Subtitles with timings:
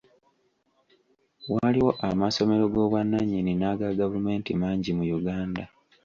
[1.53, 5.63] Waliwo amasomero g'obwannanyini n'aga gavumenti mangi mu Uganda.